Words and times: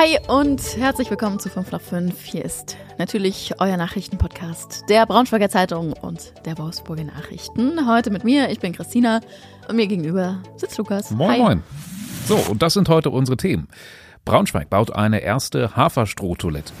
Hi 0.00 0.16
und 0.28 0.76
herzlich 0.76 1.10
willkommen 1.10 1.40
zu 1.40 1.48
5 1.48 1.72
nach 1.72 1.80
5. 1.80 2.22
Hier 2.22 2.44
ist 2.44 2.76
natürlich 2.98 3.54
euer 3.58 3.76
Nachrichtenpodcast 3.76 4.84
der 4.88 5.04
Braunschweiger 5.06 5.48
Zeitung 5.48 5.92
und 5.92 6.34
der 6.46 6.56
Wolfsburger 6.56 7.02
Nachrichten. 7.02 7.84
Heute 7.84 8.10
mit 8.10 8.22
mir, 8.22 8.48
ich 8.48 8.60
bin 8.60 8.72
Christina 8.72 9.20
und 9.68 9.74
mir 9.74 9.88
gegenüber 9.88 10.40
sitzt 10.54 10.78
Lukas. 10.78 11.10
Moin, 11.10 11.30
Hi. 11.30 11.38
moin. 11.40 11.62
So, 12.28 12.36
und 12.36 12.62
das 12.62 12.74
sind 12.74 12.88
heute 12.88 13.10
unsere 13.10 13.36
Themen. 13.36 13.66
Braunschweig 14.24 14.70
baut 14.70 14.94
eine 14.94 15.18
erste 15.18 15.74
Haferstrohtoilette. 15.74 16.72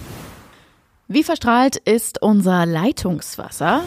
Wie 1.08 1.24
verstrahlt 1.24 1.74
ist 1.74 2.22
unser 2.22 2.66
Leitungswasser? 2.66 3.82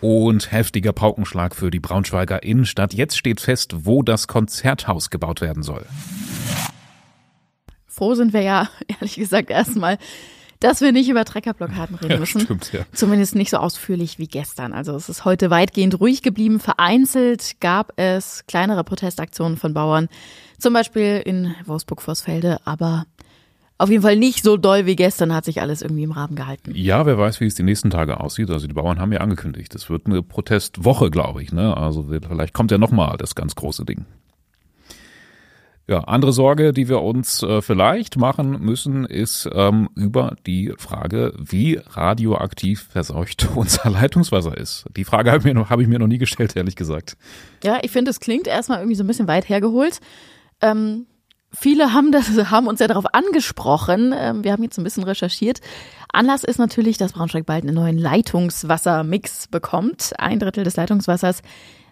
Und 0.00 0.52
heftiger 0.52 0.94
Paukenschlag 0.94 1.54
für 1.54 1.70
die 1.70 1.80
Braunschweiger 1.80 2.42
Innenstadt. 2.42 2.94
Jetzt 2.94 3.18
steht 3.18 3.42
fest, 3.42 3.84
wo 3.84 4.02
das 4.02 4.26
Konzerthaus 4.26 5.10
gebaut 5.10 5.42
werden 5.42 5.62
soll. 5.62 5.84
Froh 8.00 8.14
sind 8.14 8.32
wir 8.32 8.40
ja, 8.40 8.66
ehrlich 8.88 9.16
gesagt, 9.16 9.50
erstmal, 9.50 9.98
dass 10.58 10.80
wir 10.80 10.90
nicht 10.90 11.10
über 11.10 11.22
Treckerblockaden 11.26 11.96
reden 11.96 12.12
Ja, 12.12 12.18
müssen. 12.18 12.40
stimmt, 12.40 12.72
ja. 12.72 12.80
Zumindest 12.94 13.34
nicht 13.34 13.50
so 13.50 13.58
ausführlich 13.58 14.18
wie 14.18 14.26
gestern. 14.26 14.72
Also 14.72 14.96
es 14.96 15.10
ist 15.10 15.26
heute 15.26 15.50
weitgehend 15.50 16.00
ruhig 16.00 16.22
geblieben. 16.22 16.60
Vereinzelt 16.60 17.60
gab 17.60 17.92
es 17.96 18.44
kleinere 18.48 18.84
Protestaktionen 18.84 19.58
von 19.58 19.74
Bauern, 19.74 20.08
zum 20.58 20.72
Beispiel 20.72 21.20
in 21.22 21.54
Wolfsburg-Vorsfelde, 21.66 22.60
aber 22.64 23.04
auf 23.76 23.90
jeden 23.90 24.02
Fall 24.02 24.16
nicht 24.16 24.44
so 24.44 24.56
doll 24.56 24.86
wie 24.86 24.96
gestern 24.96 25.34
hat 25.34 25.44
sich 25.44 25.60
alles 25.60 25.82
irgendwie 25.82 26.04
im 26.04 26.12
Rahmen 26.12 26.36
gehalten. 26.36 26.72
Ja, 26.74 27.04
wer 27.04 27.18
weiß, 27.18 27.40
wie 27.40 27.46
es 27.46 27.54
die 27.54 27.62
nächsten 27.64 27.90
Tage 27.90 28.18
aussieht. 28.20 28.48
Also 28.48 28.66
die 28.66 28.72
Bauern 28.72 28.98
haben 28.98 29.12
ja 29.12 29.20
angekündigt, 29.20 29.74
es 29.74 29.90
wird 29.90 30.06
eine 30.06 30.22
Protestwoche, 30.22 31.10
glaube 31.10 31.42
ich. 31.42 31.52
Ne? 31.52 31.76
Also 31.76 32.06
vielleicht 32.26 32.54
kommt 32.54 32.70
ja 32.70 32.78
nochmal 32.78 33.18
das 33.18 33.34
ganz 33.34 33.54
große 33.56 33.84
Ding. 33.84 34.06
Ja, 35.90 36.04
andere 36.04 36.32
Sorge, 36.32 36.72
die 36.72 36.88
wir 36.88 37.02
uns 37.02 37.42
äh, 37.42 37.60
vielleicht 37.62 38.16
machen 38.16 38.60
müssen, 38.60 39.04
ist 39.04 39.50
ähm, 39.52 39.88
über 39.96 40.36
die 40.46 40.72
Frage, 40.78 41.32
wie 41.36 41.80
radioaktiv 41.84 42.86
verseucht 42.92 43.48
unser 43.56 43.90
Leitungswasser 43.90 44.56
ist. 44.56 44.84
Die 44.96 45.02
Frage 45.02 45.30
habe 45.32 45.40
ich, 45.40 45.44
mir 45.44 45.52
noch- 45.54 45.68
habe 45.68 45.82
ich 45.82 45.88
mir 45.88 45.98
noch 45.98 46.06
nie 46.06 46.18
gestellt, 46.18 46.54
ehrlich 46.54 46.76
gesagt. 46.76 47.16
Ja, 47.64 47.78
ich 47.82 47.90
finde, 47.90 48.12
es 48.12 48.20
klingt 48.20 48.46
erstmal 48.46 48.78
irgendwie 48.78 48.94
so 48.94 49.02
ein 49.02 49.08
bisschen 49.08 49.26
weit 49.26 49.48
hergeholt. 49.48 49.98
Ähm, 50.60 51.06
viele 51.52 51.92
haben, 51.92 52.12
das, 52.12 52.28
haben 52.52 52.68
uns 52.68 52.78
ja 52.78 52.86
darauf 52.86 53.12
angesprochen. 53.12 54.14
Ähm, 54.16 54.44
wir 54.44 54.52
haben 54.52 54.62
jetzt 54.62 54.78
ein 54.78 54.84
bisschen 54.84 55.02
recherchiert. 55.02 55.60
Anlass 56.12 56.44
ist 56.44 56.58
natürlich, 56.60 56.98
dass 56.98 57.14
Braunschweig 57.14 57.46
bald 57.46 57.64
einen 57.64 57.74
neuen 57.74 57.98
Leitungswassermix 57.98 59.48
bekommt. 59.48 60.12
Ein 60.18 60.38
Drittel 60.38 60.62
des 60.62 60.76
Leitungswassers 60.76 61.42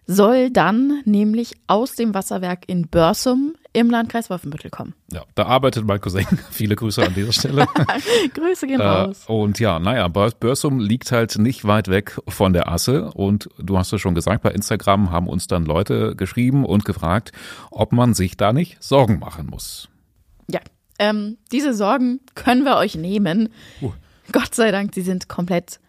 soll 0.06 0.50
dann 0.50 1.02
nämlich 1.04 1.54
aus 1.66 1.96
dem 1.96 2.14
Wasserwerk 2.14 2.60
in 2.68 2.86
Börsum 2.86 3.54
im 3.78 3.90
Landkreis 3.90 4.28
Wolfenbüttel 4.30 4.70
kommen. 4.70 4.94
Ja, 5.12 5.22
da 5.34 5.46
arbeitet 5.46 5.84
mein 5.86 6.00
Cousin. 6.00 6.26
Viele 6.50 6.76
Grüße 6.76 7.02
an 7.04 7.14
dieser 7.14 7.32
Stelle. 7.32 7.66
Grüße 8.34 8.66
gehen 8.66 8.80
Äh, 8.80 8.84
raus. 8.86 9.24
und 9.26 9.58
ja, 9.60 9.78
naja, 9.78 10.06
Börs- 10.08 10.34
Börsum 10.34 10.78
liegt 10.80 11.12
halt 11.12 11.38
nicht 11.38 11.64
weit 11.66 11.88
weg 11.88 12.18
von 12.28 12.52
der 12.52 12.68
Asse. 12.68 13.10
Und 13.12 13.48
du 13.58 13.78
hast 13.78 13.92
es 13.92 14.00
schon 14.00 14.14
gesagt, 14.14 14.42
bei 14.42 14.50
Instagram 14.50 15.10
haben 15.10 15.28
uns 15.28 15.46
dann 15.46 15.64
Leute 15.64 16.14
geschrieben 16.16 16.64
und 16.64 16.84
gefragt, 16.84 17.32
ob 17.70 17.92
man 17.92 18.14
sich 18.14 18.36
da 18.36 18.52
nicht 18.52 18.82
Sorgen 18.82 19.18
machen 19.18 19.46
muss. 19.46 19.88
Ja, 20.50 20.60
ähm, 20.98 21.36
diese 21.52 21.74
Sorgen 21.74 22.20
können 22.34 22.64
wir 22.64 22.76
euch 22.76 22.94
nehmen. 22.96 23.50
Uh. 23.82 23.92
Gott 24.32 24.54
sei 24.54 24.70
Dank, 24.70 24.94
sie 24.94 25.02
sind 25.02 25.28
komplett 25.28 25.80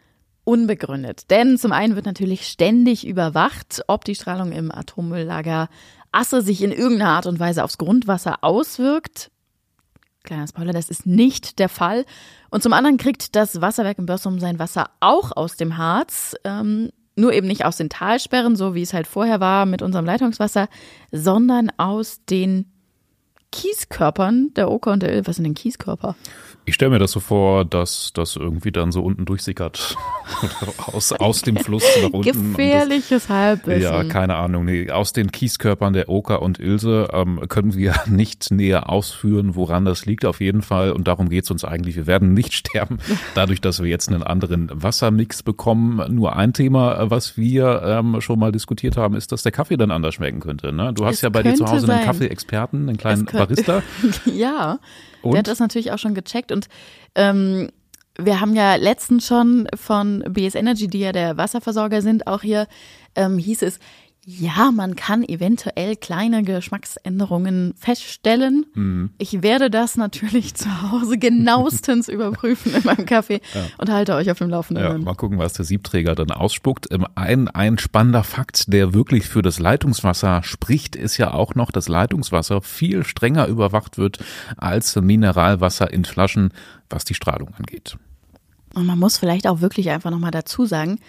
unbegründet. 0.45 1.30
Denn 1.30 1.58
zum 1.58 1.72
einen 1.72 1.95
wird 1.95 2.06
natürlich 2.06 2.48
ständig 2.48 3.06
überwacht, 3.06 3.84
ob 3.88 4.04
die 4.06 4.16
Strahlung 4.16 4.52
im 4.52 4.72
Atommülllager 4.72 5.70
Asse 6.12 6.42
sich 6.42 6.62
in 6.62 6.72
irgendeiner 6.72 7.12
Art 7.12 7.26
und 7.26 7.40
Weise 7.40 7.64
aufs 7.64 7.78
Grundwasser 7.78 8.44
auswirkt. 8.44 9.32
Kleiner 10.24 10.48
Spoiler, 10.48 10.74
das 10.74 10.90
ist 10.90 11.06
nicht 11.06 11.60
der 11.60 11.70
Fall. 11.70 12.06
Und 12.50 12.64
zum 12.64 12.74
anderen 12.74 12.98
kriegt 12.98 13.36
das 13.36 13.62
Wasserwerk 13.62 14.00
in 14.00 14.06
Börsum 14.06 14.40
sein 14.40 14.60
Wasser 14.60 14.90
auch 15.00 15.36
aus 15.36 15.56
dem 15.56 15.78
Harz. 15.78 16.36
Ähm, 16.44 16.90
nur 17.16 17.34
eben 17.34 17.48
nicht 17.48 17.66
aus 17.66 17.78
den 17.78 17.89
Talsperren, 17.89 18.56
so 18.56 18.76
wie 18.76 18.82
es 18.82 18.94
halt 18.94 19.08
vorher 19.08 19.39
war 19.39 19.66
mit 19.66 19.82
unserem 19.82 20.06
Leitungswasser, 20.06 20.67
sondern 21.11 21.72
aus 21.78 22.23
den 22.30 22.72
Kieskörpern 23.52 24.52
der 24.55 24.70
Oker 24.71 24.92
und 24.92 25.04
der 25.04 25.14
Ill. 25.14 25.26
Was 25.27 25.37
sind 25.37 25.45
denn 25.45 25.54
Kieskörper? 25.55 26.15
Ich 26.65 26.76
stelle 26.76 26.92
mir 26.92 26.99
das 26.99 27.11
so 27.14 27.20
vor, 27.20 27.65
dass 27.65 28.11
das 28.14 28.36
irgendwie 28.36 28.71
dann 28.71 28.92
so 28.92 29.02
unten 29.02 29.26
durchsickert. 29.26 29.95
aus, 30.93 31.11
aus 31.14 31.42
dem 31.42 31.58
Fluss 31.58 31.83
nach 32.04 32.11
unten. 32.11 32.15
und 32.17 32.27
das- 32.27 32.36
Gefährliches 32.38 33.30
Halbwissen. 33.30 33.82
Ja, 33.82 34.04
keine 34.04 34.36
Ahnung. 34.36 34.65
Nee, 34.65 34.92
aus 34.92 35.11
den 35.14 35.32
Kieskörpern 35.32 35.93
der 35.93 36.09
Oker 36.09 36.43
und 36.43 36.59
Ilse 36.59 37.08
ähm, 37.11 37.42
können 37.49 37.73
wir 37.73 37.95
nicht 38.08 38.52
näher 38.52 38.89
ausführen, 38.89 39.55
woran 39.55 39.86
das 39.86 40.05
liegt 40.05 40.26
auf 40.26 40.42
jeden 40.42 40.61
Fall. 40.61 40.92
Und 40.92 41.08
darum 41.08 41.30
geht's 41.30 41.49
uns 41.49 41.64
eigentlich. 41.65 41.95
Wir 41.95 42.05
werden 42.05 42.33
nicht 42.36 42.54
sterben, 42.59 42.99
dadurch, 43.33 43.61
dass 43.61 43.82
wir 43.82 43.89
jetzt 43.89 44.09
einen 44.09 44.21
anderen 44.21 44.70
Wassermix 44.71 45.42
bekommen. 45.42 46.14
Nur 46.14 46.36
ein 46.36 46.54
Thema, 46.54 47.09
was 47.09 47.36
wir 47.36 47.82
ähm, 47.83 48.21
schon 48.21 48.38
mal 48.38 48.52
diskutiert 48.52 48.95
haben, 48.95 49.15
ist, 49.15 49.32
dass 49.32 49.42
der 49.42 49.52
Kaffee 49.52 49.77
dann 49.77 49.89
anders 49.89 50.14
schmecken 50.15 50.39
könnte. 50.39 50.71
Ne? 50.71 50.93
Du 50.93 51.05
hast 51.05 51.15
Es 51.15 51.21
ja 51.21 51.30
bei 51.30 51.42
dir 51.42 51.55
zu 51.55 51.65
Hause 51.65 51.88
einen 51.88 51.98
sein. 51.99 52.05
Kaffeeexperten, 52.05 52.89
einen 52.89 52.98
kleinen 52.98 53.26
Es 53.26 53.32
Barista. 53.39 53.82
ja, 54.26 54.80
Und? 55.22 55.33
der 55.33 55.39
hat 55.39 55.48
das 55.48 55.60
natürlich 55.60 55.92
auch 55.92 56.00
schon 56.00 56.14
gecheckt 56.14 56.52
und 56.52 56.67
ähm, 57.16 57.70
wir 58.17 58.42
haben 58.42 58.54
ja 58.54 58.76
letztens 58.76 59.26
schon 59.26 59.67
von 59.76 60.23
BS 60.27 60.55
Energy, 60.55 60.88
die 60.88 61.00
ja 61.00 61.11
der 61.11 61.38
Wasserversorger 61.38 62.02
sind, 62.02 62.27
auch 62.27 62.42
hier 62.42 62.67
ähm, 63.16 63.38
hieß 63.38 63.61
es, 63.61 63.80
ja, 64.26 64.72
man 64.72 64.96
kann 64.96 65.24
eventuell 65.24 65.96
kleine 65.96 66.44
Geschmacksänderungen 66.44 67.74
feststellen. 67.78 68.66
Mhm. 68.76 69.10
Ich 69.18 69.42
werde 69.42 69.70
das 69.72 69.96
natürlich 69.98 70.54
zu 70.56 70.92
Hause 70.92 71.18
genauestens 71.18 72.08
überprüfen 72.10 72.76
in 72.76 72.84
meinem 72.84 73.06
Kaffee 73.06 73.42
und 73.78 73.90
halte 73.90 74.14
euch 74.16 74.30
auf 74.30 74.38
dem 74.38 74.50
Ja, 74.50 74.58
Laufenden. 74.58 75.04
mal 75.04 75.16
gucken, 75.16 75.40
was 75.40 75.54
der 75.54 75.66
Siebträger 75.66 76.16
dann 76.16 76.32
ausspuckt. 76.32 76.88
Ähm, 76.92 77.08
Ein, 77.16 77.48
ein 77.48 77.78
spannender 77.80 78.24
Fakt, 78.24 78.72
der 78.72 78.94
wirklich 78.94 79.28
für 79.28 79.42
das 79.42 79.58
Leitungswasser 79.60 80.44
spricht, 80.44 80.96
ist 80.96 81.18
ja 81.18 81.34
auch 81.34 81.56
noch, 81.56 81.72
dass 81.72 81.88
Leitungswasser 81.88 82.62
viel 82.62 83.04
strenger 83.06 83.48
überwacht 83.48 83.98
wird 83.98 84.20
als 84.58 84.96
Mineralwasser 84.96 85.92
in 85.92 86.06
Flaschen, 86.06 86.52
was 86.90 87.04
die 87.06 87.16
Strahlung 87.16 87.54
angeht. 87.56 87.98
Und 88.76 88.86
man 88.86 89.00
muss 89.00 89.18
vielleicht 89.18 89.48
auch 89.48 89.62
wirklich 89.62 89.90
einfach 89.90 90.12
nochmal 90.12 90.32
dazu 90.32 90.66
sagen, 90.66 91.00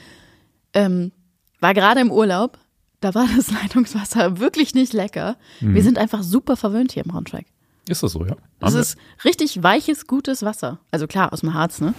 ähm, 0.72 1.12
war 1.58 1.74
gerade 1.74 2.00
im 2.00 2.10
Urlaub, 2.10 2.56
da 3.00 3.14
war 3.14 3.26
das 3.36 3.50
Leitungswasser 3.62 4.38
wirklich 4.38 4.74
nicht 4.74 4.92
lecker. 4.92 5.36
Wir 5.60 5.82
sind 5.82 5.98
einfach 5.98 6.22
super 6.22 6.56
verwöhnt 6.56 6.92
hier 6.92 7.04
im 7.04 7.10
Braunschweig. 7.10 7.46
Ist 7.88 8.02
das 8.02 8.12
so, 8.12 8.24
ja? 8.24 8.36
Es 8.60 8.74
wir- 8.74 8.80
ist 8.80 8.96
richtig 9.24 9.62
weiches, 9.62 10.06
gutes 10.06 10.42
Wasser. 10.44 10.78
Also 10.90 11.06
klar, 11.06 11.32
aus 11.32 11.40
dem 11.40 11.54
Harz, 11.54 11.80
ne? 11.80 11.94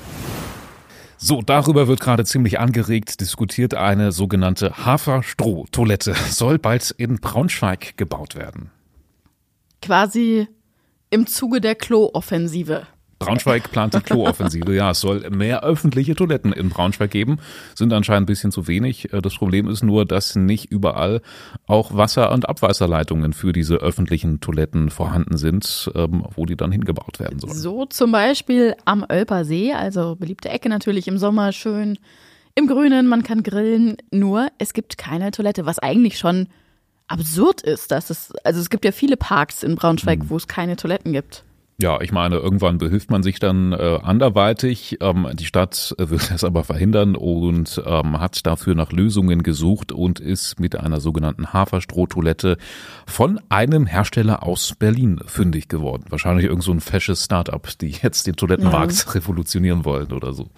So, 1.17 1.41
darüber 1.41 1.87
wird 1.87 1.99
gerade 1.99 2.25
ziemlich 2.25 2.59
angeregt 2.59 3.21
diskutiert. 3.21 3.75
Eine 3.75 4.11
sogenannte 4.11 4.71
Haferstroh-Toilette 4.85 6.15
soll 6.29 6.57
bald 6.57 6.91
in 6.97 7.17
Braunschweig 7.19 7.95
gebaut 7.97 8.35
werden. 8.35 8.71
Quasi 9.81 10.47
im 11.09 11.27
Zuge 11.27 11.61
der 11.61 11.75
Klo-Offensive. 11.75 12.87
Braunschweig 13.25 13.71
plant 13.71 13.93
die 13.93 13.99
Klooffensive. 14.01 14.73
Ja, 14.73 14.91
es 14.91 14.99
soll 15.01 15.29
mehr 15.29 15.63
öffentliche 15.63 16.15
Toiletten 16.15 16.53
in 16.53 16.69
Braunschweig 16.69 17.11
geben. 17.11 17.39
Sind 17.75 17.93
anscheinend 17.93 18.23
ein 18.23 18.25
bisschen 18.27 18.51
zu 18.51 18.67
wenig. 18.67 19.13
Äh, 19.13 19.21
Das 19.21 19.35
Problem 19.35 19.67
ist 19.67 19.83
nur, 19.83 20.05
dass 20.05 20.35
nicht 20.35 20.71
überall 20.71 21.21
auch 21.67 21.95
Wasser- 21.95 22.31
und 22.31 22.47
Abwasserleitungen 22.49 23.33
für 23.33 23.53
diese 23.53 23.75
öffentlichen 23.75 24.39
Toiletten 24.41 24.89
vorhanden 24.89 25.37
sind, 25.37 25.91
ähm, 25.95 26.25
wo 26.35 26.45
die 26.45 26.55
dann 26.55 26.71
hingebaut 26.71 27.19
werden 27.19 27.39
sollen. 27.39 27.53
So 27.53 27.85
zum 27.85 28.11
Beispiel 28.11 28.75
am 28.85 29.05
Ölper 29.11 29.45
See, 29.45 29.73
also 29.73 30.15
beliebte 30.15 30.49
Ecke 30.49 30.69
natürlich 30.69 31.07
im 31.07 31.17
Sommer 31.17 31.51
schön 31.51 31.97
im 32.55 32.67
Grünen, 32.67 33.07
man 33.07 33.23
kann 33.23 33.43
grillen, 33.43 33.97
nur 34.11 34.49
es 34.57 34.73
gibt 34.73 34.97
keine 34.97 35.31
Toilette, 35.31 35.65
was 35.65 35.79
eigentlich 35.79 36.17
schon 36.17 36.47
absurd 37.07 37.61
ist, 37.61 37.91
dass 37.91 38.09
es, 38.09 38.33
also 38.43 38.59
es 38.59 38.69
gibt 38.69 38.85
ja 38.85 38.91
viele 38.91 39.17
Parks 39.17 39.63
in 39.63 39.75
Braunschweig, 39.75 40.29
wo 40.29 40.37
es 40.37 40.47
keine 40.47 40.75
Toiletten 40.75 41.13
gibt. 41.13 41.43
Ja, 41.81 41.99
ich 41.99 42.11
meine, 42.11 42.35
irgendwann 42.35 42.77
behilft 42.77 43.09
man 43.09 43.23
sich 43.23 43.39
dann 43.39 43.73
äh, 43.73 43.97
anderweitig. 44.03 44.99
Ähm, 45.01 45.27
die 45.33 45.45
Stadt 45.45 45.95
äh, 45.97 46.11
will 46.11 46.19
das 46.29 46.43
aber 46.43 46.63
verhindern 46.63 47.15
und 47.15 47.81
ähm, 47.83 48.19
hat 48.19 48.45
dafür 48.45 48.75
nach 48.75 48.91
Lösungen 48.91 49.41
gesucht 49.41 49.91
und 49.91 50.19
ist 50.19 50.59
mit 50.59 50.75
einer 50.75 50.99
sogenannten 50.99 51.53
Haferstrohtoilette 51.53 52.57
von 53.07 53.41
einem 53.49 53.87
Hersteller 53.87 54.43
aus 54.43 54.75
Berlin 54.77 55.21
fündig 55.25 55.69
geworden. 55.69 56.05
Wahrscheinlich 56.09 56.45
irgend 56.45 56.61
so 56.61 56.71
ein 56.71 56.81
fesches 56.81 57.25
Start-up, 57.25 57.67
die 57.79 57.89
jetzt 57.89 58.27
den 58.27 58.35
Toilettenmarkt 58.35 59.15
revolutionieren 59.15 59.83
wollen 59.83 60.13
oder 60.13 60.33
so. 60.33 60.49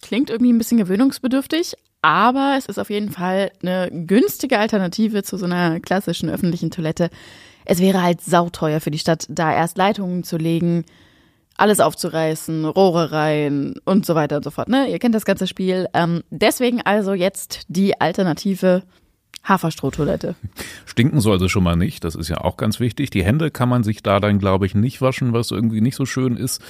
Klingt 0.00 0.30
irgendwie 0.30 0.52
ein 0.52 0.58
bisschen 0.58 0.78
gewöhnungsbedürftig, 0.78 1.74
aber 2.02 2.54
es 2.56 2.66
ist 2.66 2.78
auf 2.78 2.90
jeden 2.90 3.10
Fall 3.10 3.50
eine 3.62 3.90
günstige 3.90 4.60
Alternative 4.60 5.24
zu 5.24 5.38
so 5.38 5.46
einer 5.46 5.80
klassischen 5.80 6.30
öffentlichen 6.30 6.70
Toilette. 6.70 7.10
Es 7.64 7.80
wäre 7.80 8.02
halt 8.02 8.20
sauteuer 8.20 8.80
für 8.80 8.90
die 8.90 8.98
Stadt, 8.98 9.26
da 9.28 9.52
erst 9.52 9.78
Leitungen 9.78 10.24
zu 10.24 10.36
legen, 10.36 10.84
alles 11.56 11.80
aufzureißen, 11.80 12.64
Rohre 12.64 13.12
rein 13.12 13.74
und 13.84 14.04
so 14.06 14.14
weiter 14.14 14.36
und 14.36 14.42
so 14.44 14.50
fort. 14.50 14.68
Ne? 14.68 14.88
Ihr 14.88 14.98
kennt 14.98 15.14
das 15.14 15.24
ganze 15.24 15.46
Spiel. 15.46 15.88
Ähm, 15.94 16.22
deswegen 16.30 16.80
also 16.82 17.14
jetzt 17.14 17.62
die 17.68 18.00
Alternative 18.00 18.82
Haferstrohtoilette. 19.44 20.34
Stinken 20.86 21.20
soll 21.20 21.38
sie 21.38 21.48
schon 21.48 21.62
mal 21.62 21.76
nicht, 21.76 22.02
das 22.04 22.14
ist 22.14 22.28
ja 22.28 22.38
auch 22.38 22.56
ganz 22.56 22.80
wichtig. 22.80 23.10
Die 23.10 23.22
Hände 23.22 23.50
kann 23.50 23.68
man 23.68 23.84
sich 23.84 24.02
da 24.02 24.18
dann, 24.18 24.38
glaube 24.38 24.64
ich, 24.64 24.74
nicht 24.74 25.02
waschen, 25.02 25.32
was 25.34 25.50
irgendwie 25.50 25.82
nicht 25.82 25.96
so 25.96 26.06
schön 26.06 26.36
ist. 26.36 26.62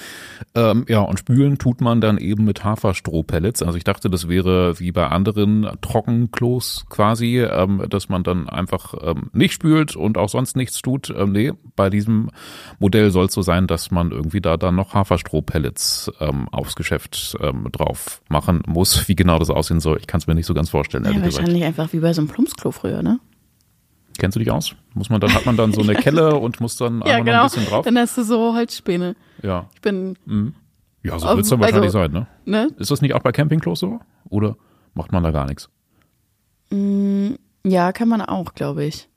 Ähm, 0.54 0.84
ja, 0.88 1.00
und 1.00 1.18
spülen 1.18 1.58
tut 1.58 1.80
man 1.80 2.00
dann 2.00 2.18
eben 2.18 2.44
mit 2.44 2.64
Haferstrohpellets. 2.64 3.62
Also 3.62 3.78
ich 3.78 3.84
dachte, 3.84 4.10
das 4.10 4.28
wäre 4.28 4.80
wie 4.80 4.90
bei 4.90 5.06
anderen 5.06 5.68
Trockenklos 5.80 6.86
quasi, 6.88 7.40
ähm, 7.40 7.84
dass 7.88 8.08
man 8.08 8.24
dann 8.24 8.48
einfach 8.48 8.94
ähm, 9.02 9.30
nicht 9.32 9.52
spült 9.52 9.94
und 9.94 10.18
auch 10.18 10.28
sonst 10.28 10.56
nichts 10.56 10.82
tut. 10.82 11.14
Ähm, 11.16 11.30
nee, 11.30 11.52
bei 11.76 11.90
diesem 11.90 12.30
Modell 12.80 13.12
soll 13.12 13.26
es 13.26 13.34
so 13.34 13.42
sein, 13.42 13.68
dass 13.68 13.92
man 13.92 14.10
irgendwie 14.10 14.40
da 14.40 14.56
dann 14.56 14.74
noch 14.74 14.94
Haferstrohpellets 14.94 16.10
ähm, 16.18 16.48
aufs 16.50 16.74
Geschäft 16.74 17.36
ähm, 17.40 17.68
drauf 17.70 18.20
machen 18.28 18.62
muss. 18.66 19.08
Wie 19.08 19.14
genau 19.14 19.38
das 19.38 19.50
aussehen 19.50 19.80
soll, 19.80 19.98
ich 19.98 20.08
kann 20.08 20.18
es 20.18 20.26
mir 20.26 20.34
nicht 20.34 20.46
so 20.46 20.54
ganz 20.54 20.70
vorstellen. 20.70 21.04
Ja, 21.04 21.10
wahrscheinlich 21.10 21.60
gesagt. 21.60 21.64
einfach 21.64 21.92
wie 21.92 22.00
bei 22.00 22.12
so 22.12 22.20
einem 22.20 22.28
Plumpsklo 22.28 22.63
früher, 22.72 23.02
ne? 23.02 23.20
Kennst 24.18 24.36
du 24.36 24.38
dich 24.38 24.50
aus? 24.50 24.74
Muss 24.94 25.10
man 25.10 25.20
dann, 25.20 25.34
hat 25.34 25.44
man 25.44 25.56
dann 25.56 25.72
so 25.72 25.82
eine 25.82 25.94
Kelle 25.94 26.36
und 26.38 26.60
muss 26.60 26.76
dann 26.76 27.02
ja, 27.04 27.18
genau. 27.20 27.42
ein 27.42 27.50
bisschen 27.50 27.66
drauf? 27.66 27.84
Dann 27.84 27.98
hast 27.98 28.16
du 28.16 28.22
so 28.22 28.54
Holzspäne. 28.54 29.16
Ja. 29.42 29.68
Ich 29.74 29.80
bin. 29.80 30.16
Mhm. 30.24 30.54
Ja, 31.02 31.18
so 31.18 31.26
wird 31.28 31.40
es 31.40 31.48
dann 31.48 31.60
wahrscheinlich 31.60 31.94
also, 31.94 31.98
sein, 31.98 32.12
ne? 32.12 32.26
ne? 32.44 32.70
Ist 32.78 32.90
das 32.90 33.02
nicht 33.02 33.14
auch 33.14 33.20
bei 33.20 33.32
Campingklos 33.32 33.80
so? 33.80 34.00
Oder 34.30 34.56
macht 34.94 35.12
man 35.12 35.22
da 35.22 35.32
gar 35.32 35.46
nichts? 35.46 35.68
Mm, 36.70 37.32
ja, 37.64 37.92
kann 37.92 38.08
man 38.08 38.22
auch, 38.22 38.54
glaube 38.54 38.84
ich. 38.84 39.08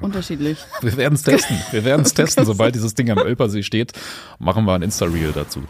Unterschiedlich. 0.00 0.58
Wir 0.80 0.96
werden 0.96 1.14
es 1.14 1.22
testen. 1.22 1.56
Wir 1.70 1.84
werden 1.84 2.02
es 2.02 2.14
testen. 2.14 2.44
Sobald 2.44 2.74
dieses 2.74 2.94
Ding 2.94 3.10
am 3.10 3.18
Ölpersee 3.18 3.62
steht, 3.62 3.92
machen 4.38 4.64
wir 4.64 4.74
ein 4.74 4.82
Insta-Reel 4.82 5.32
dazu. 5.32 5.62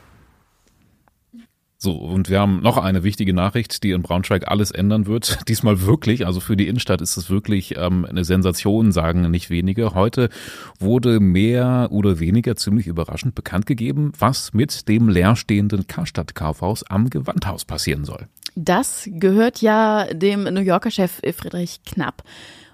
So, 1.85 1.93
und 1.93 2.31
wir 2.31 2.41
haben 2.41 2.63
noch 2.63 2.79
eine 2.79 3.05
wichtige 3.05 3.35
Nachricht, 3.35 3.83
die 3.83 3.91
in 3.91 4.01
Braunschweig 4.01 4.49
alles 4.49 4.71
ändern 4.71 5.05
wird. 5.05 5.41
Diesmal 5.49 5.83
wirklich, 5.83 6.25
also 6.25 6.41
für 6.41 6.57
die 6.57 6.67
Innenstadt 6.67 7.03
ist 7.03 7.19
es 7.19 7.29
wirklich 7.29 7.77
ähm, 7.77 8.07
eine 8.07 8.25
Sensation, 8.25 8.91
sagen 8.91 9.31
nicht 9.31 9.51
wenige. 9.51 9.93
Heute 9.93 10.31
wurde 10.79 11.21
mehr 11.21 11.89
oder 11.91 12.21
weniger 12.21 12.57
ziemlich 12.57 12.87
überraschend 12.87 13.35
bekannt 13.35 13.67
gegeben, 13.67 14.13
was 14.19 14.55
mit 14.55 14.89
dem 14.89 15.11
leerstehenden 15.11 15.87
Karstadt-Kaufhaus 15.87 16.85
am 16.85 17.11
Gewandhaus 17.11 17.67
passieren 17.67 18.07
soll. 18.07 18.29
Das 18.57 19.07
gehört 19.13 19.61
ja 19.61 20.07
dem 20.07 20.45
New 20.45 20.63
Yorker 20.63 20.91
Chef 20.91 21.21
Friedrich 21.37 21.83
Knapp. 21.85 22.23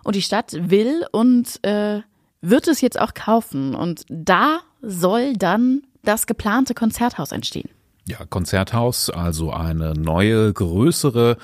Und 0.04 0.14
die 0.14 0.22
Stadt 0.22 0.56
will 0.70 1.04
und 1.10 1.58
äh, 1.62 2.02
wird 2.42 2.68
es 2.68 2.80
jetzt 2.80 3.00
auch 3.00 3.14
kaufen. 3.14 3.74
Und 3.74 4.04
da 4.08 4.60
soll 4.82 5.32
dann 5.32 5.82
das 6.04 6.28
geplante 6.28 6.74
Konzerthaus 6.74 7.32
entstehen. 7.32 7.70
Ja, 8.06 8.19
Konzerthaus, 8.29 9.11
also 9.11 9.52
eine 9.52 9.94
neue, 9.94 10.52
größere, 10.52 11.37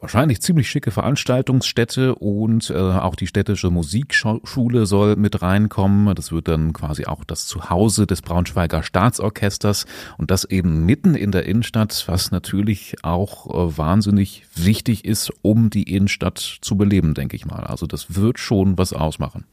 wahrscheinlich 0.00 0.40
ziemlich 0.40 0.68
schicke 0.68 0.90
Veranstaltungsstätte 0.90 2.14
und 2.14 2.70
äh, 2.70 2.74
auch 2.74 3.14
die 3.14 3.26
städtische 3.26 3.70
Musikschule 3.70 4.86
soll 4.86 5.16
mit 5.16 5.42
reinkommen. 5.42 6.14
Das 6.14 6.32
wird 6.32 6.48
dann 6.48 6.72
quasi 6.72 7.04
auch 7.04 7.22
das 7.24 7.46
Zuhause 7.46 8.06
des 8.06 8.22
Braunschweiger 8.22 8.82
Staatsorchesters 8.82 9.86
und 10.18 10.30
das 10.30 10.44
eben 10.44 10.86
mitten 10.86 11.14
in 11.14 11.32
der 11.32 11.46
Innenstadt, 11.46 12.04
was 12.06 12.30
natürlich 12.30 12.96
auch 13.02 13.46
äh, 13.46 13.78
wahnsinnig 13.78 14.44
wichtig 14.54 15.04
ist, 15.04 15.30
um 15.42 15.70
die 15.70 15.94
Innenstadt 15.94 16.58
zu 16.60 16.76
beleben, 16.76 17.14
denke 17.14 17.36
ich 17.36 17.46
mal. 17.46 17.64
Also 17.64 17.86
das 17.86 18.16
wird 18.16 18.38
schon 18.38 18.78
was 18.78 18.92
ausmachen. 18.92 19.44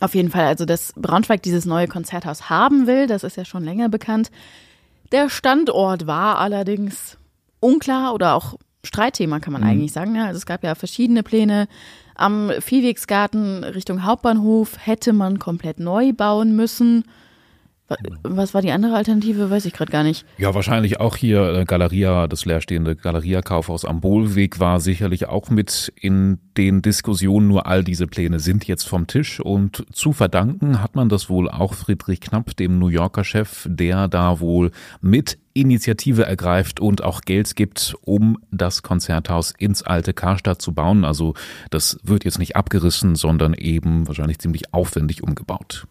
Auf 0.00 0.14
jeden 0.14 0.30
Fall, 0.30 0.44
also 0.44 0.66
dass 0.66 0.92
Braunschweig 0.94 1.42
dieses 1.42 1.64
neue 1.64 1.88
Konzerthaus 1.88 2.50
haben 2.50 2.86
will, 2.86 3.06
das 3.06 3.24
ist 3.24 3.36
ja 3.36 3.44
schon 3.44 3.64
länger 3.64 3.88
bekannt. 3.88 4.30
Der 5.12 5.28
Standort 5.28 6.06
war 6.06 6.38
allerdings 6.38 7.16
unklar 7.60 8.14
oder 8.14 8.34
auch 8.34 8.54
Streitthema, 8.84 9.40
kann 9.40 9.52
man 9.52 9.62
mhm. 9.62 9.68
eigentlich 9.68 9.92
sagen. 9.92 10.18
Also 10.18 10.38
es 10.38 10.46
gab 10.46 10.62
ja 10.64 10.74
verschiedene 10.74 11.22
Pläne. 11.22 11.68
Am 12.14 12.50
Viehwegsgarten 12.60 13.64
Richtung 13.64 14.04
Hauptbahnhof 14.04 14.78
hätte 14.78 15.12
man 15.12 15.38
komplett 15.38 15.80
neu 15.80 16.12
bauen 16.12 16.56
müssen. 16.56 17.04
Was 18.22 18.52
war 18.52 18.62
die 18.62 18.72
andere 18.72 18.96
Alternative? 18.96 19.48
Weiß 19.48 19.64
ich 19.64 19.72
gerade 19.72 19.92
gar 19.92 20.02
nicht. 20.02 20.26
Ja, 20.38 20.54
wahrscheinlich 20.54 20.98
auch 20.98 21.16
hier 21.16 21.54
äh, 21.54 21.64
Galeria, 21.64 22.26
das 22.26 22.44
leerstehende 22.44 22.96
Galeria-Kaufhaus 22.96 23.84
am 23.84 24.00
Bohlweg 24.00 24.58
war 24.58 24.80
sicherlich 24.80 25.28
auch 25.28 25.50
mit 25.50 25.92
in 25.94 26.38
den 26.56 26.82
Diskussionen. 26.82 27.46
Nur 27.46 27.66
all 27.66 27.84
diese 27.84 28.08
Pläne 28.08 28.40
sind 28.40 28.66
jetzt 28.66 28.88
vom 28.88 29.06
Tisch 29.06 29.38
und 29.38 29.86
zu 29.92 30.12
verdanken 30.12 30.82
hat 30.82 30.96
man 30.96 31.08
das 31.08 31.30
wohl 31.30 31.48
auch 31.48 31.74
Friedrich 31.74 32.20
Knapp, 32.20 32.56
dem 32.56 32.78
New 32.80 32.88
Yorker 32.88 33.22
Chef, 33.22 33.66
der 33.70 34.08
da 34.08 34.40
wohl 34.40 34.72
mit 35.00 35.38
Initiative 35.54 36.26
ergreift 36.26 36.80
und 36.80 37.04
auch 37.04 37.20
Geld 37.20 37.54
gibt, 37.54 37.94
um 38.02 38.38
das 38.50 38.82
Konzerthaus 38.82 39.54
ins 39.56 39.82
alte 39.82 40.12
Karstadt 40.12 40.60
zu 40.60 40.74
bauen. 40.74 41.04
Also 41.04 41.34
das 41.70 41.98
wird 42.02 42.24
jetzt 42.24 42.38
nicht 42.38 42.56
abgerissen, 42.56 43.14
sondern 43.14 43.54
eben 43.54 44.08
wahrscheinlich 44.08 44.40
ziemlich 44.40 44.74
aufwendig 44.74 45.22
umgebaut. 45.22 45.86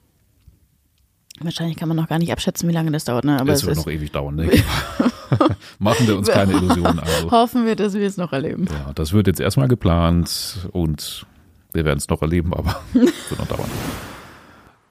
Wahrscheinlich 1.42 1.76
kann 1.76 1.90
man 1.90 1.98
noch 1.98 2.08
gar 2.08 2.18
nicht 2.18 2.32
abschätzen, 2.32 2.70
wie 2.70 2.74
lange 2.74 2.92
das 2.92 3.04
dauert. 3.04 3.26
Ne? 3.26 3.40
Aber 3.40 3.52
es, 3.52 3.62
es 3.62 3.68
wird 3.68 3.78
noch 3.78 3.88
ewig 3.88 4.12
dauern. 4.12 4.36
Ne? 4.36 4.52
Machen 5.80 6.08
wir 6.08 6.18
uns 6.18 6.28
keine 6.28 6.54
Illusionen. 6.58 7.00
Also. 7.00 7.32
Hoffen 7.32 7.66
wir, 7.66 7.76
dass 7.76 7.94
wir 7.94 8.08
es 8.08 8.18
noch 8.18 8.34
erleben. 8.34 8.68
Ja, 8.70 8.94
das 8.94 9.14
wird 9.14 9.28
jetzt 9.28 9.40
erstmal 9.40 9.68
geplant 9.68 10.68
und 10.72 11.26
wir 11.74 11.86
werden 11.86 11.98
es 11.98 12.08
noch 12.10 12.22
erleben, 12.22 12.54
aber 12.54 12.82
es 12.94 13.30
wird 13.30 13.40
noch 13.40 13.48
dauern. 13.48 13.70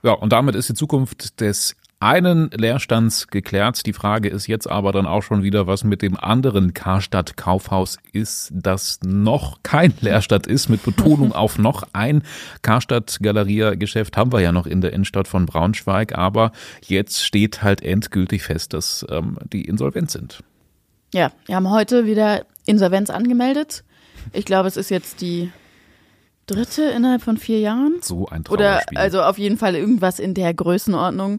Ja, 0.03 0.13
und 0.13 0.33
damit 0.33 0.55
ist 0.55 0.69
die 0.69 0.75
Zukunft 0.75 1.41
des 1.41 1.77
einen 2.05 2.51
Leerstands 2.51 3.29
geklärt. 3.29 3.87
Die 3.87 3.95
Frage 3.95 4.29
ist 4.29 4.47
jetzt 4.47 4.71
aber 4.71 4.93
dann 4.93 5.07
auch 5.07 5.23
schon 5.23 5.43
wieder, 5.43 5.67
was 5.67 5.85
mit 5.85 6.03
dem 6.03 6.19
anderen 6.19 6.75
Karstadt 6.75 7.39
Kaufhaus 7.39 7.97
ist, 8.13 8.53
das 8.53 8.99
noch 9.03 9.63
kein 9.63 9.95
Leerstand 10.03 10.47
ist, 10.47 10.69
mit 10.69 10.85
Betonung 10.85 11.33
auf 11.35 11.57
noch 11.57 11.83
ein 11.95 12.23
Karstadt 12.61 13.21
Galeria 13.23 13.75
Geschäft 13.75 14.19
haben 14.19 14.35
wir 14.35 14.41
ja 14.41 14.53
noch 14.53 14.67
in 14.67 14.83
der 14.83 14.93
Innenstadt 14.93 15.27
von 15.29 15.47
Braunschweig, 15.47 16.15
aber 16.15 16.53
jetzt 16.83 17.25
steht 17.25 17.63
halt 17.63 17.83
endgültig 17.83 18.43
fest, 18.43 18.75
dass 18.75 19.07
ähm, 19.09 19.39
die 19.51 19.65
insolvent 19.65 20.11
sind. 20.11 20.41
Ja, 21.15 21.33
wir 21.47 21.57
haben 21.57 21.71
heute 21.71 22.05
wieder 22.05 22.45
Insolvenz 22.67 23.09
angemeldet. 23.09 23.83
Ich 24.35 24.45
glaube, 24.45 24.69
es 24.69 24.77
ist 24.77 24.91
jetzt 24.91 25.23
die 25.23 25.51
dritte 26.45 26.83
innerhalb 26.83 27.23
von 27.23 27.39
vier 27.39 27.61
Jahren. 27.61 27.95
So 28.03 28.29
ein 28.29 28.45
Trauerspiel. 28.45 28.53
Oder 28.53 28.83
also 29.01 29.23
auf 29.23 29.39
jeden 29.39 29.57
Fall 29.57 29.75
irgendwas 29.75 30.19
in 30.19 30.35
der 30.35 30.53
Größenordnung. 30.53 31.39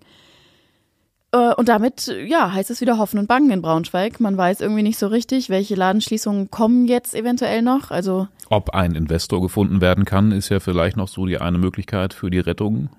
Äh, 1.36 1.54
und 1.56 1.68
damit, 1.68 2.16
ja, 2.26 2.54
heißt 2.54 2.72
es 2.72 2.82
wieder 2.82 2.98
Hoffen 2.98 3.20
und 3.20 3.28
Bangen 3.28 3.52
in 3.52 3.62
Braunschweig. 3.62 4.20
Man 4.20 4.38
weiß 4.38 4.62
irgendwie 4.62 4.84
nicht 4.84 4.98
so 4.98 5.08
richtig, 5.08 5.50
welche 5.50 5.76
Ladenschließungen 5.76 6.50
kommen 6.50 6.86
jetzt 6.86 7.14
eventuell 7.14 7.62
noch. 7.62 7.92
Also 7.92 8.28
ob 8.50 8.70
ein 8.70 8.96
Investor 8.96 9.42
gefunden 9.42 9.82
werden 9.82 10.06
kann, 10.06 10.32
ist 10.32 10.50
ja 10.50 10.60
vielleicht 10.60 10.96
noch 10.96 11.10
so 11.10 11.26
die 11.26 11.40
eine 11.40 11.58
Möglichkeit 11.58 12.14
für 12.14 12.30
die 12.30 12.40
Rettung 12.40 12.90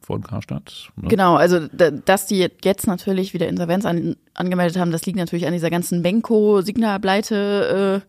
von 0.00 0.22
Karstadt. 0.22 0.90
Ne? 0.96 1.08
Genau, 1.08 1.36
also 1.36 1.60
dass 1.68 2.26
die 2.26 2.48
jetzt 2.62 2.86
natürlich 2.86 3.32
wieder 3.32 3.48
Insolvenz 3.48 3.86
an, 3.86 4.16
angemeldet 4.34 4.78
haben, 4.78 4.90
das 4.90 5.06
liegt 5.06 5.16
natürlich 5.16 5.46
an 5.46 5.52
dieser 5.52 5.70
ganzen 5.70 6.02
Benko-Signalpleite, 6.02 8.02
äh, 8.02 8.06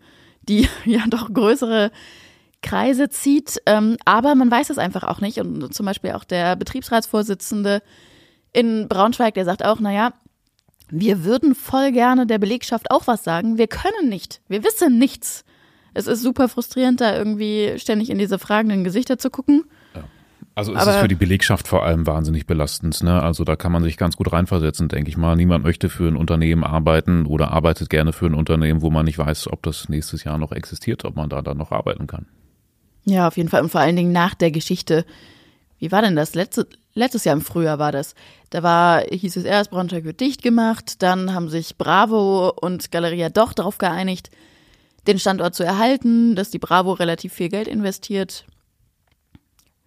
die 0.50 0.68
ja 0.86 1.02
doch 1.10 1.32
größere 1.32 1.92
Kreise 2.62 3.10
zieht. 3.10 3.62
Ähm, 3.68 3.98
aber 4.06 4.34
man 4.34 4.50
weiß 4.50 4.72
es 4.72 4.80
einfach 4.80 5.04
auch 5.04 5.22
nicht. 5.22 5.40
Und 5.40 5.74
zum 5.74 5.86
Beispiel 5.86 6.14
auch 6.14 6.24
der 6.24 6.56
Betriebsratsvorsitzende 6.56 7.82
in 8.56 8.88
Braunschweig, 8.88 9.34
der 9.34 9.46
sagt 9.46 9.66
auch, 9.66 9.80
naja, 9.80 10.14
wir 10.90 11.24
würden 11.24 11.56
voll 11.56 11.92
gerne 11.92 12.26
der 12.26 12.38
Belegschaft 12.38 12.90
auch 12.90 13.08
was 13.08 13.24
sagen. 13.24 13.58
Wir 13.58 13.68
können 13.68 14.08
nicht. 14.08 14.42
Wir 14.48 14.64
wissen 14.64 14.98
nichts. 14.98 15.44
Es 15.94 16.08
ist 16.08 16.22
super 16.22 16.48
frustrierend, 16.48 17.02
da 17.02 17.16
irgendwie 17.16 17.74
ständig 17.78 18.10
in 18.10 18.18
diese 18.18 18.40
fragenden 18.40 18.84
Gesichter 18.84 19.18
zu 19.18 19.30
gucken. 19.30 19.66
Also 20.58 20.74
es 20.74 20.82
Aber 20.82 20.92
ist 20.92 20.98
für 21.00 21.08
die 21.10 21.16
Belegschaft 21.16 21.68
vor 21.68 21.84
allem 21.84 22.08
wahnsinnig 22.08 22.48
belastend. 22.48 23.04
Ne? 23.04 23.22
Also 23.22 23.44
da 23.44 23.58
kann 23.58 23.74
man 23.74 23.84
sich 23.84 23.98
ganz 23.98 24.16
gut 24.16 24.32
reinversetzen, 24.32 24.88
denke 24.88 25.10
ich 25.10 25.18
mal. 25.18 25.36
Niemand 25.36 25.66
möchte 25.66 25.90
für 25.90 26.08
ein 26.08 26.16
Unternehmen 26.16 26.64
arbeiten 26.64 27.26
oder 27.26 27.52
arbeitet 27.52 27.90
gerne 27.90 28.14
für 28.14 28.28
ein 28.28 28.34
Unternehmen, 28.34 28.82
wo 28.82 28.90
man 28.90 29.04
nicht 29.04 29.18
weiß, 29.18 29.52
ob 29.52 29.64
das 29.64 29.90
nächstes 29.90 30.24
Jahr 30.24 30.38
noch 30.38 30.54
existiert, 30.54 31.04
ob 31.04 31.18
man 31.18 31.28
da 31.28 31.42
dann 31.42 31.58
noch 31.58 31.74
arbeiten 31.74 32.08
kann. 32.08 32.28
Ja, 33.04 33.28
auf 33.28 33.36
jeden 33.36 33.50
Fall. 33.50 33.64
Und 33.64 33.70
vor 33.70 33.82
allen 33.82 33.98
Dingen 33.98 34.14
nach 34.14 34.34
der 34.34 34.52
Geschichte. 34.52 35.06
Wie 35.78 35.92
war 35.92 36.02
denn 36.02 36.16
das? 36.16 36.36
Letzte, 36.36 36.68
letztes 36.96 37.26
Jahr 37.26 37.36
im 37.36 37.42
Frühjahr 37.42 37.78
war 37.78 37.92
das. 37.92 38.16
Da 38.50 38.64
war, 38.64 39.02
hieß 39.02 39.36
es 39.36 39.44
erst, 39.44 39.70
Braunschweig 39.70 40.06
wird 40.06 40.22
dicht 40.22 40.42
gemacht, 40.42 41.04
dann 41.04 41.34
haben 41.34 41.50
sich 41.50 41.78
Bravo 41.78 42.50
und 42.50 42.92
Galeria 42.92 43.30
doch 43.30 43.54
darauf 43.54 43.78
geeinigt, 43.78 44.32
den 45.06 45.20
Standort 45.20 45.54
zu 45.54 45.64
erhalten, 45.64 46.36
dass 46.36 46.50
die 46.50 46.60
Bravo 46.60 46.94
relativ 46.94 47.34
viel 47.34 47.50
Geld 47.50 47.68
investiert. 47.68 48.46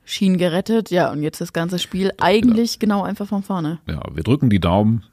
Schien 0.05 0.39
gerettet, 0.39 0.91
ja, 0.91 1.11
und 1.11 1.23
jetzt 1.23 1.41
das 1.41 1.53
ganze 1.53 1.79
Spiel 1.79 2.13
eigentlich 2.19 2.79
genau 2.79 3.03
einfach 3.03 3.27
von 3.27 3.43
vorne. 3.43 3.79
Ja, 3.87 4.01
wir 4.15 4.23
drücken 4.23 4.49
die 4.49 4.61
Daumen, 4.61 5.05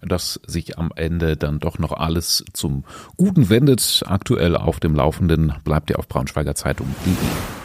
dass 0.00 0.40
sich 0.46 0.78
am 0.78 0.90
Ende 0.94 1.36
dann 1.36 1.58
doch 1.58 1.78
noch 1.78 1.92
alles 1.92 2.44
zum 2.52 2.84
Guten 3.16 3.50
wendet. 3.50 4.04
Aktuell 4.06 4.56
auf 4.56 4.80
dem 4.80 4.94
Laufenden 4.94 5.52
bleibt 5.64 5.90
ihr 5.90 5.98
auf 5.98 6.08
Braunschweiger 6.08 6.54
Zeitung.de. 6.54 7.55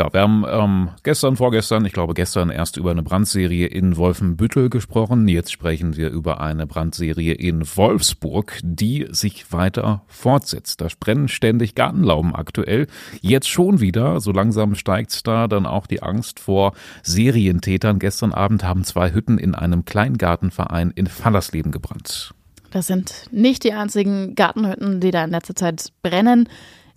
Ja, 0.00 0.10
wir 0.14 0.22
haben 0.22 0.46
ähm, 0.48 0.88
gestern, 1.02 1.36
vorgestern, 1.36 1.84
ich 1.84 1.92
glaube 1.92 2.14
gestern 2.14 2.48
erst 2.48 2.78
über 2.78 2.90
eine 2.90 3.02
Brandserie 3.02 3.66
in 3.66 3.98
Wolfenbüttel 3.98 4.70
gesprochen. 4.70 5.28
Jetzt 5.28 5.52
sprechen 5.52 5.94
wir 5.94 6.08
über 6.08 6.40
eine 6.40 6.66
Brandserie 6.66 7.34
in 7.34 7.66
Wolfsburg, 7.76 8.60
die 8.62 9.08
sich 9.10 9.52
weiter 9.52 10.02
fortsetzt. 10.06 10.80
Da 10.80 10.86
brennen 10.98 11.28
ständig 11.28 11.74
Gartenlauben 11.74 12.34
aktuell. 12.34 12.86
Jetzt 13.20 13.50
schon 13.50 13.80
wieder. 13.80 14.20
So 14.20 14.32
langsam 14.32 14.74
steigt 14.74 15.26
da 15.26 15.48
dann 15.48 15.66
auch 15.66 15.86
die 15.86 16.02
Angst 16.02 16.40
vor 16.40 16.72
Serientätern. 17.02 17.98
Gestern 17.98 18.32
Abend 18.32 18.64
haben 18.64 18.84
zwei 18.84 19.12
Hütten 19.12 19.36
in 19.36 19.54
einem 19.54 19.84
Kleingartenverein 19.84 20.92
in 20.92 21.08
Fallersleben 21.08 21.72
gebrannt. 21.72 22.32
Das 22.70 22.86
sind 22.86 23.26
nicht 23.32 23.64
die 23.64 23.74
einzigen 23.74 24.34
Gartenhütten, 24.34 25.00
die 25.00 25.10
da 25.10 25.24
in 25.24 25.30
letzter 25.30 25.56
Zeit 25.56 25.92
brennen. 26.02 26.48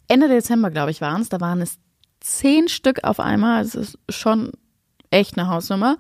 Ende 0.08 0.30
Dezember, 0.30 0.72
glaube 0.72 0.92
ich, 0.92 1.02
waren 1.02 1.22
es. 1.22 1.28
Da 1.28 1.42
waren 1.42 1.60
es 1.60 1.80
zehn 2.24 2.68
Stück 2.70 3.04
auf 3.04 3.20
einmal. 3.20 3.62
Es 3.62 3.76
ist 3.76 4.00
schon 4.10 4.52
echt 5.12 5.38
eine 5.38 5.48
Hausnummer. 5.48 5.98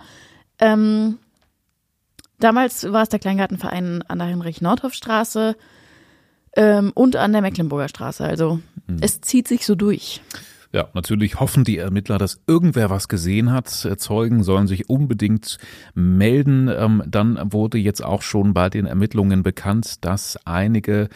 Ähm, 0.57 1.19
damals 2.39 2.91
war 2.91 3.03
es 3.03 3.09
der 3.09 3.19
Kleingartenverein 3.19 4.03
an 4.07 4.17
der 4.17 4.27
Heinrich-Nordhoff-Straße 4.27 5.55
ähm, 6.55 6.91
und 6.95 7.15
an 7.15 7.33
der 7.33 7.41
Mecklenburger 7.41 7.89
Straße. 7.89 8.23
Also 8.23 8.59
mhm. 8.87 8.97
es 9.01 9.21
zieht 9.21 9.47
sich 9.47 9.65
so 9.65 9.75
durch. 9.75 10.21
Ja, 10.71 10.89
natürlich 10.95 11.39
hoffen 11.39 11.63
die 11.63 11.77
Ermittler, 11.77 12.17
dass 12.17 12.41
irgendwer 12.47 12.89
was 12.89 13.07
gesehen 13.07 13.51
hat. 13.51 13.69
Zeugen 13.69 14.41
sollen 14.41 14.65
sich 14.65 14.89
unbedingt 14.89 15.59
melden. 15.93 16.67
Ähm, 16.67 17.03
dann 17.05 17.53
wurde 17.53 17.77
jetzt 17.77 18.03
auch 18.03 18.23
schon 18.23 18.55
bei 18.55 18.71
den 18.71 18.87
Ermittlungen 18.87 19.43
bekannt, 19.43 20.03
dass 20.03 20.39
einige 20.45 21.09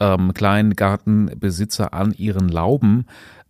ähm, 0.00 0.32
Kleingartenbesitzer 0.32 1.92
an 1.92 2.12
ihren 2.12 2.48
Lauben 2.48 3.04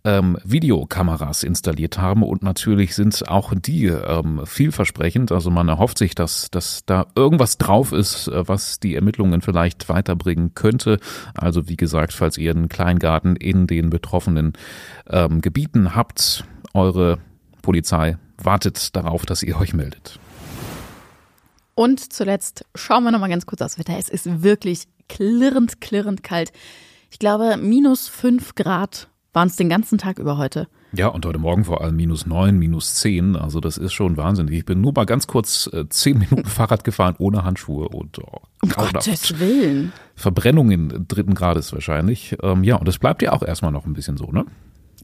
ähm, 0.04 0.38
Videokameras 0.44 1.42
installiert 1.42 1.98
haben 1.98 2.22
und 2.22 2.42
natürlich 2.42 2.94
sind 2.94 3.26
auch 3.28 3.54
die 3.54 3.86
ähm, 3.86 4.42
vielversprechend. 4.44 5.32
Also 5.32 5.50
man 5.50 5.68
erhofft 5.68 5.98
sich, 5.98 6.14
dass, 6.14 6.50
dass 6.50 6.84
da 6.84 7.06
irgendwas 7.14 7.56
drauf 7.56 7.92
ist, 7.92 8.28
äh, 8.28 8.46
was 8.46 8.80
die 8.80 8.94
Ermittlungen 8.94 9.40
vielleicht 9.40 9.88
weiterbringen 9.88 10.54
könnte. 10.54 11.00
Also 11.34 11.68
wie 11.68 11.76
gesagt, 11.76 12.12
falls 12.12 12.36
ihr 12.36 12.50
einen 12.50 12.68
Kleingarten 12.68 13.36
in 13.36 13.66
den 13.66 13.88
betroffenen 13.90 14.52
ähm, 15.08 15.40
Gebieten 15.40 15.94
habt, 15.94 16.44
eure 16.74 17.18
Polizei 17.62 18.18
wartet 18.36 18.94
darauf, 18.94 19.24
dass 19.24 19.42
ihr 19.42 19.58
euch 19.58 19.72
meldet. 19.72 20.18
Und 21.74 22.12
zuletzt 22.12 22.66
schauen 22.74 23.04
wir 23.04 23.10
nochmal 23.10 23.30
ganz 23.30 23.46
kurz 23.46 23.62
aufs 23.62 23.78
Wetter. 23.78 23.96
Es 23.98 24.08
ist 24.08 24.42
wirklich 24.42 24.84
klirrend, 25.08 25.80
klirrend 25.80 26.22
kalt. 26.22 26.52
Ich 27.10 27.18
glaube, 27.18 27.56
minus 27.56 28.08
fünf 28.08 28.54
Grad 28.54 29.08
waren 29.34 29.48
es 29.48 29.56
den 29.56 29.68
ganzen 29.68 29.98
Tag 29.98 30.18
über 30.18 30.38
heute. 30.38 30.68
Ja, 30.92 31.08
und 31.08 31.26
heute 31.26 31.38
Morgen 31.38 31.64
vor 31.64 31.82
allem 31.82 31.96
minus 31.96 32.24
neun, 32.24 32.58
minus 32.58 32.94
zehn. 32.94 33.36
Also 33.36 33.60
das 33.60 33.76
ist 33.76 33.92
schon 33.92 34.16
wahnsinnig. 34.16 34.54
Ich 34.54 34.64
bin 34.64 34.80
nur 34.80 34.92
mal 34.94 35.04
ganz 35.04 35.26
kurz 35.26 35.68
äh, 35.72 35.88
zehn 35.88 36.18
Minuten 36.30 36.48
Fahrrad 36.48 36.84
gefahren 36.84 37.16
ohne 37.18 37.44
Handschuhe 37.44 37.88
und 37.88 38.18
oh, 38.20 38.40
um 38.62 38.68
Gottes 38.70 39.38
Willen. 39.38 39.92
Verbrennungen 40.14 41.06
dritten 41.08 41.34
Grades 41.34 41.72
wahrscheinlich. 41.72 42.36
Ähm, 42.42 42.62
ja, 42.62 42.76
und 42.76 42.86
das 42.86 42.98
bleibt 42.98 43.22
ja 43.22 43.32
auch 43.32 43.42
erstmal 43.42 43.72
noch 43.72 43.86
ein 43.86 43.92
bisschen 43.92 44.16
so, 44.16 44.30
ne? 44.30 44.46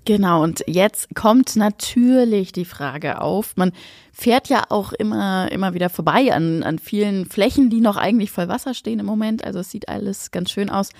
Genau, 0.06 0.42
und 0.42 0.64
jetzt 0.66 1.14
kommt 1.14 1.56
natürlich 1.56 2.52
die 2.52 2.64
Frage 2.64 3.20
auf. 3.20 3.54
Man 3.56 3.72
fährt 4.12 4.48
ja 4.48 4.64
auch 4.70 4.92
immer, 4.94 5.52
immer 5.52 5.74
wieder 5.74 5.90
vorbei 5.90 6.32
an, 6.32 6.62
an 6.62 6.78
vielen 6.78 7.26
Flächen, 7.26 7.68
die 7.68 7.80
noch 7.80 7.96
eigentlich 7.96 8.30
voll 8.30 8.48
Wasser 8.48 8.72
stehen 8.72 9.00
im 9.00 9.06
Moment. 9.06 9.44
Also 9.44 9.58
es 9.58 9.70
sieht 9.70 9.88
alles 9.88 10.30
ganz 10.30 10.50
schön 10.50 10.70
aus. 10.70 10.90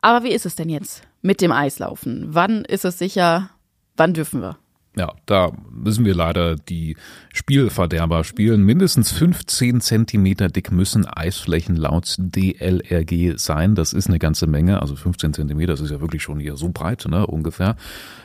Aber 0.00 0.24
wie 0.24 0.32
ist 0.32 0.46
es 0.46 0.54
denn 0.54 0.70
jetzt 0.70 1.07
mit 1.22 1.40
dem 1.40 1.52
Eislaufen? 1.52 2.28
Wann 2.30 2.64
ist 2.64 2.84
es 2.84 2.98
sicher? 2.98 3.50
Wann 3.96 4.14
dürfen 4.14 4.40
wir? 4.40 4.58
Ja, 4.98 5.12
da 5.26 5.52
müssen 5.70 6.04
wir 6.04 6.14
leider 6.14 6.56
die 6.56 6.96
Spielverderber 7.32 8.24
spielen. 8.24 8.64
Mindestens 8.64 9.12
15 9.12 9.80
Zentimeter 9.80 10.48
dick 10.48 10.72
müssen 10.72 11.06
Eisflächen 11.06 11.76
laut 11.76 12.16
DLRG 12.18 13.38
sein. 13.38 13.76
Das 13.76 13.92
ist 13.92 14.08
eine 14.08 14.18
ganze 14.18 14.48
Menge. 14.48 14.82
Also 14.82 14.96
15 14.96 15.34
Zentimeter, 15.34 15.72
das 15.74 15.80
ist 15.82 15.92
ja 15.92 16.00
wirklich 16.00 16.24
schon 16.24 16.40
hier 16.40 16.56
so 16.56 16.70
breit, 16.70 17.06
ne, 17.08 17.28
ungefähr. 17.28 17.76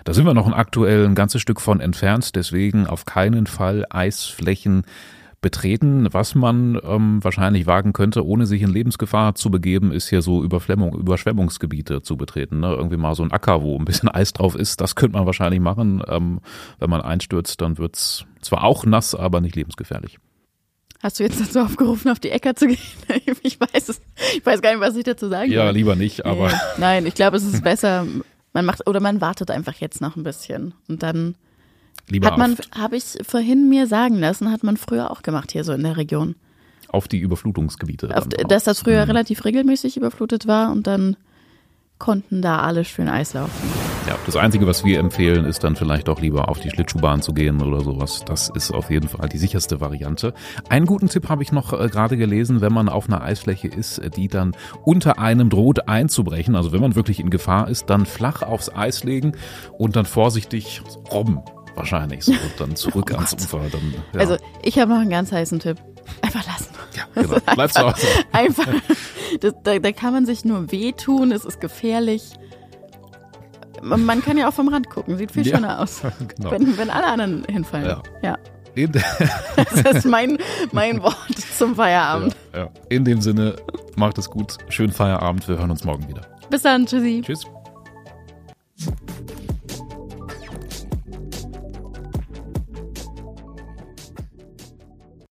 Da 0.03 0.13
sind 0.13 0.25
wir 0.25 0.33
noch 0.33 0.51
aktuell 0.51 1.05
ein 1.05 1.13
ganzes 1.13 1.43
Stück 1.43 1.61
von 1.61 1.79
entfernt. 1.79 2.35
Deswegen 2.35 2.87
auf 2.87 3.05
keinen 3.05 3.45
Fall 3.45 3.85
Eisflächen 3.91 4.83
betreten. 5.43 6.07
Was 6.11 6.33
man 6.33 6.79
ähm, 6.83 7.23
wahrscheinlich 7.23 7.67
wagen 7.67 7.93
könnte, 7.93 8.25
ohne 8.25 8.47
sich 8.47 8.63
in 8.63 8.71
Lebensgefahr 8.71 9.35
zu 9.35 9.51
begeben, 9.51 9.91
ist 9.91 10.09
hier 10.09 10.23
so 10.23 10.43
Überschwemmung, 10.43 10.97
Überschwemmungsgebiete 10.97 12.01
zu 12.01 12.17
betreten. 12.17 12.59
Ne? 12.61 12.73
Irgendwie 12.73 12.97
mal 12.97 13.13
so 13.13 13.21
ein 13.21 13.31
Acker, 13.31 13.61
wo 13.61 13.77
ein 13.77 13.85
bisschen 13.85 14.09
Eis 14.13 14.33
drauf 14.33 14.55
ist, 14.55 14.81
das 14.81 14.95
könnte 14.95 15.15
man 15.17 15.27
wahrscheinlich 15.27 15.59
machen. 15.59 16.01
Ähm, 16.07 16.39
wenn 16.79 16.89
man 16.89 17.01
einstürzt, 17.01 17.61
dann 17.61 17.77
wird's 17.77 18.25
zwar 18.41 18.63
auch 18.63 18.85
nass, 18.87 19.13
aber 19.13 19.39
nicht 19.39 19.55
lebensgefährlich. 19.55 20.17
Hast 21.03 21.19
du 21.19 21.23
jetzt 21.23 21.39
dazu 21.39 21.59
aufgerufen, 21.59 22.09
auf 22.09 22.19
die 22.19 22.29
Äcker 22.31 22.55
zu 22.55 22.65
gehen? 22.67 22.77
Ich 23.43 23.59
weiß 23.59 23.89
es, 23.89 24.01
ich 24.35 24.45
weiß 24.45 24.61
gar 24.61 24.71
nicht, 24.71 24.79
was 24.81 24.95
ich 24.95 25.03
dazu 25.03 25.27
sagen 25.29 25.51
Ja, 25.51 25.67
will. 25.67 25.73
lieber 25.73 25.95
nicht, 25.95 26.25
aber. 26.25 26.49
Nein, 26.77 27.05
ich 27.05 27.13
glaube, 27.13 27.37
es 27.37 27.43
ist 27.43 27.61
besser, 27.63 28.07
man 28.53 28.65
macht, 28.65 28.87
oder 28.87 29.01
man 29.01 29.19
wartet 29.21 29.51
einfach 29.51 29.75
jetzt 29.75 29.99
noch 30.01 30.15
ein 30.15 30.23
bisschen 30.23 30.73
und 30.87 31.03
dann 31.03 31.35
Lieber 32.09 32.27
hat 32.27 32.37
man, 32.37 32.57
habe 32.77 32.97
ich 32.97 33.17
vorhin 33.23 33.69
mir 33.69 33.87
sagen 33.87 34.19
lassen, 34.19 34.51
hat 34.51 34.63
man 34.63 34.77
früher 34.77 35.11
auch 35.11 35.21
gemacht 35.21 35.51
hier 35.51 35.63
so 35.63 35.73
in 35.73 35.83
der 35.83 35.97
Region. 35.97 36.35
Auf 36.89 37.07
die 37.07 37.19
Überflutungsgebiete. 37.19 38.15
Auf, 38.15 38.27
dass 38.27 38.65
das 38.65 38.81
früher 38.81 39.03
mhm. 39.03 39.11
relativ 39.11 39.45
regelmäßig 39.45 39.97
überflutet 39.97 40.47
war 40.47 40.71
und 40.71 40.85
dann 40.85 41.15
konnten 41.97 42.41
da 42.41 42.59
alle 42.59 42.83
schön 42.83 43.07
Eis 43.07 43.33
laufen. 43.33 43.69
Ja, 44.07 44.17
das 44.25 44.35
Einzige, 44.35 44.67
was 44.67 44.83
wir 44.83 44.99
empfehlen, 44.99 45.45
ist 45.45 45.63
dann 45.63 45.77
vielleicht 45.77 46.09
doch 46.09 46.19
lieber 46.19 46.49
auf 46.49 46.59
die 46.59 46.69
Schlittschuhbahn 46.69 47.21
zu 47.21 47.33
gehen 47.33 47.61
oder 47.61 47.79
sowas. 47.79 48.23
Das 48.25 48.49
ist 48.53 48.71
auf 48.71 48.89
jeden 48.89 49.07
Fall 49.07 49.29
die 49.29 49.37
sicherste 49.37 49.79
Variante. 49.79 50.33
Einen 50.67 50.85
guten 50.85 51.07
Tipp 51.07 51.29
habe 51.29 51.43
ich 51.43 51.53
noch 51.53 51.71
äh, 51.71 51.87
gerade 51.87 52.17
gelesen, 52.17 52.59
wenn 52.59 52.73
man 52.73 52.89
auf 52.89 53.07
einer 53.07 53.21
Eisfläche 53.21 53.69
ist, 53.69 54.01
die 54.17 54.27
dann 54.27 54.51
unter 54.83 55.19
einem 55.19 55.49
droht 55.49 55.87
einzubrechen. 55.87 56.57
Also 56.57 56.73
wenn 56.73 56.81
man 56.81 56.95
wirklich 56.95 57.21
in 57.21 57.29
Gefahr 57.29 57.69
ist, 57.69 57.89
dann 57.89 58.05
flach 58.05 58.41
aufs 58.41 58.69
Eis 58.69 59.05
legen 59.05 59.31
und 59.77 59.95
dann 59.95 60.05
vorsichtig 60.05 60.81
robben 61.09 61.39
wahrscheinlich 61.75 62.23
so 62.23 62.33
dann 62.57 62.75
zurück 62.75 63.09
oh 63.13 63.15
ans 63.15 63.33
Ufer. 63.33 63.61
Dann, 63.71 63.93
ja. 64.13 64.19
Also 64.19 64.37
ich 64.61 64.79
habe 64.79 64.91
noch 64.91 64.99
einen 64.99 65.09
ganz 65.09 65.31
heißen 65.31 65.59
Tipp. 65.59 65.77
Einfach 66.21 66.45
lassen. 66.45 66.69
Ja, 66.95 67.03
genau. 67.21 67.37
Bleib 67.55 67.71
zu 67.71 67.81
Hause. 67.81 68.07
Einfach. 68.31 68.67
Das, 69.39 69.53
da, 69.63 69.79
da 69.79 69.91
kann 69.91 70.13
man 70.13 70.25
sich 70.25 70.45
nur 70.45 70.71
wehtun, 70.71 71.31
es 71.31 71.45
ist 71.45 71.59
gefährlich. 71.59 72.33
Man, 73.81 74.05
man 74.05 74.21
kann 74.21 74.37
ja 74.37 74.47
auch 74.47 74.53
vom 74.53 74.69
Rand 74.69 74.89
gucken, 74.89 75.17
sieht 75.17 75.31
viel 75.31 75.45
ja, 75.45 75.55
schöner 75.55 75.79
aus. 75.79 76.01
Genau. 76.37 76.51
Wenn, 76.51 76.77
wenn 76.77 76.89
alle 76.89 77.07
anderen 77.07 77.43
hinfallen. 77.45 78.01
Ja. 78.21 78.37
ja. 78.75 78.87
das 79.55 79.97
ist 79.97 80.05
mein, 80.05 80.37
mein 80.71 81.01
Wort 81.03 81.37
zum 81.57 81.75
Feierabend. 81.75 82.35
Ja, 82.53 82.59
ja. 82.59 82.69
In 82.89 83.03
dem 83.03 83.21
Sinne, 83.21 83.55
macht 83.95 84.17
es 84.17 84.29
gut. 84.29 84.57
Schönen 84.69 84.93
Feierabend. 84.93 85.47
Wir 85.47 85.57
hören 85.57 85.71
uns 85.71 85.83
morgen 85.83 86.07
wieder. 86.07 86.21
Bis 86.49 86.61
dann. 86.61 86.85
Tschüssi. 86.85 87.21
Tschüss. 87.25 87.45